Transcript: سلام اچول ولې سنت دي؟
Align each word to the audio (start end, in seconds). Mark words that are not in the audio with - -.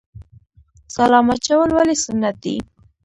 سلام 0.95 1.25
اچول 1.33 1.69
ولې 1.73 1.95
سنت 2.05 2.35
دي؟ 2.43 2.55